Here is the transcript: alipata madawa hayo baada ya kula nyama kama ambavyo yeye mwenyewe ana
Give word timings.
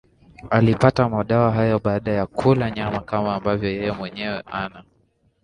alipata 0.49 1.09
madawa 1.09 1.51
hayo 1.51 1.79
baada 1.79 2.11
ya 2.11 2.25
kula 2.27 2.71
nyama 2.71 2.99
kama 3.01 3.35
ambavyo 3.35 3.69
yeye 3.69 3.91
mwenyewe 3.91 4.43
ana 4.45 4.83